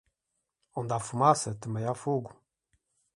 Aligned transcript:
Onde 0.75 0.93
há 0.95 0.99
fumaça, 0.99 1.53
também 1.53 1.85
há 1.85 1.93
fogo. 1.93 2.35